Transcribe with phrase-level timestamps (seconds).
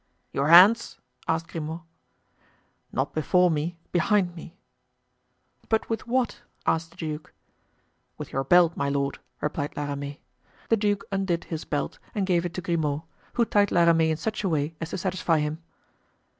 [0.33, 0.97] "Your hands?"
[1.27, 1.81] asked Grimaud.
[2.91, 4.57] "Not before me, behind me."
[5.69, 7.31] "But with what?" asked the duke.
[8.17, 10.19] "With your belt, my lord!" replied La Ramee.
[10.69, 13.03] The duke undid his belt and gave it to Grimaud,
[13.33, 15.59] who tied La Ramee in such a way as to satisfy him.